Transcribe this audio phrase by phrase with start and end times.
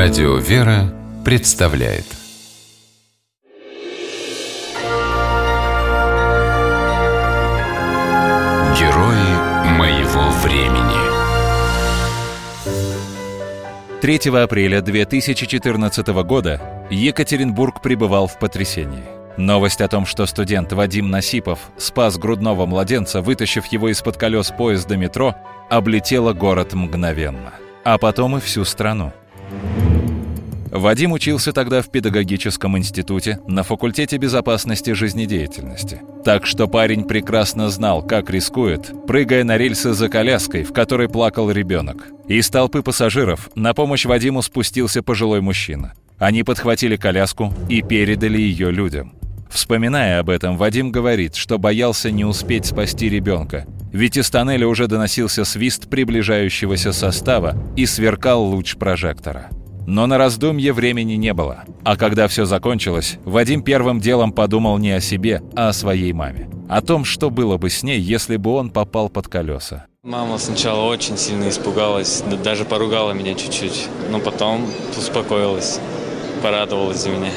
[0.00, 2.04] Радио «Вера» представляет
[8.78, 11.00] Герои моего времени
[14.00, 16.60] 3 апреля 2014 года
[16.90, 19.02] Екатеринбург пребывал в потрясении.
[19.36, 24.96] Новость о том, что студент Вадим Насипов спас грудного младенца, вытащив его из-под колес поезда
[24.96, 25.34] метро,
[25.68, 27.52] облетела город мгновенно.
[27.82, 29.12] А потом и всю страну.
[30.70, 36.02] Вадим учился тогда в педагогическом институте на факультете безопасности жизнедеятельности.
[36.24, 41.50] Так что парень прекрасно знал, как рискует, прыгая на рельсы за коляской, в которой плакал
[41.50, 42.08] ребенок.
[42.28, 45.94] Из толпы пассажиров на помощь Вадиму спустился пожилой мужчина.
[46.18, 49.14] Они подхватили коляску и передали ее людям.
[49.48, 54.86] Вспоминая об этом, Вадим говорит, что боялся не успеть спасти ребенка, ведь из тоннеля уже
[54.86, 59.48] доносился свист приближающегося состава и сверкал луч прожектора.
[59.88, 61.64] Но на раздумье времени не было.
[61.82, 66.50] А когда все закончилось, Вадим первым делом подумал не о себе, а о своей маме.
[66.68, 69.86] О том, что было бы с ней, если бы он попал под колеса.
[70.02, 75.80] Мама сначала очень сильно испугалась, даже поругала меня чуть-чуть, но потом успокоилась,
[76.42, 77.30] порадовалась за меня.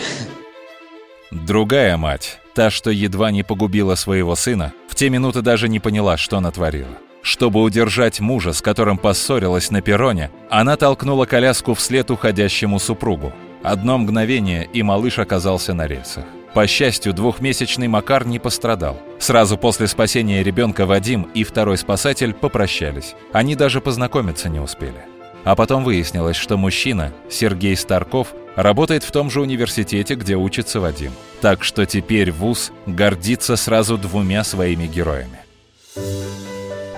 [1.32, 6.18] Другая мать, та, что едва не погубила своего сына, в те минуты даже не поняла,
[6.18, 6.98] что натворила.
[7.22, 13.34] Чтобы удержать мужа, с которым поссорилась на перроне, она толкнула коляску вслед уходящему супругу.
[13.64, 16.26] Одно мгновение, и малыш оказался на рельсах.
[16.54, 19.00] По счастью, двухмесячный Макар не пострадал.
[19.20, 23.16] Сразу после спасения ребенка Вадим и второй спасатель попрощались.
[23.32, 25.06] Они даже познакомиться не успели.
[25.44, 31.14] А потом выяснилось, что мужчина, Сергей Старков, работает в том же университете, где учится Вадим.
[31.40, 35.40] Так что теперь ВУЗ гордится сразу двумя своими героями.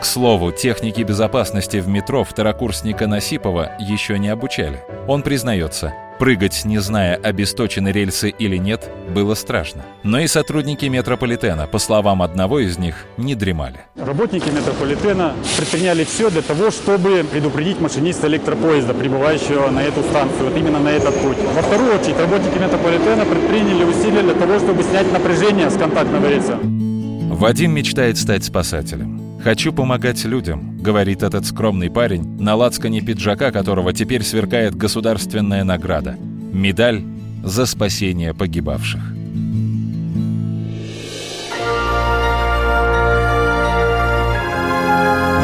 [0.03, 4.83] К слову, техники безопасности в метро второкурсника Насипова еще не обучали.
[5.07, 9.85] Он признается, прыгать, не зная, обесточены рельсы или нет, было страшно.
[10.03, 13.79] Но и сотрудники метрополитена, по словам одного из них, не дремали.
[13.95, 20.57] Работники метрополитена предприняли все для того, чтобы предупредить машиниста электропоезда, прибывающего на эту станцию, вот
[20.57, 21.37] именно на этот путь.
[21.55, 26.59] Во вторую очередь, работники метрополитена предприняли усилия для того, чтобы снять напряжение с контактного рельса.
[26.61, 29.22] Вадим мечтает стать спасателем.
[29.43, 36.15] «Хочу помогать людям»,— говорит этот скромный парень, на лацкане пиджака которого теперь сверкает государственная награда—
[36.53, 37.03] медаль
[37.43, 39.01] за спасение погибавших.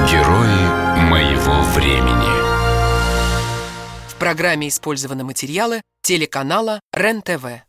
[0.10, 2.40] Герои моего времени
[4.08, 7.69] В программе использованы материалы телеканала РЕН-ТВ.